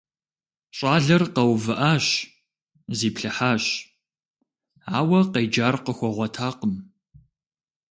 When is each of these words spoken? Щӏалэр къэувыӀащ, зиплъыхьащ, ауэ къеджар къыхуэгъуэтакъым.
Щӏалэр 0.77 1.23
къэувыӀащ, 1.33 2.05
зиплъыхьащ, 2.97 3.65
ауэ 4.97 5.19
къеджар 5.33 5.75
къыхуэгъуэтакъым. 5.83 6.75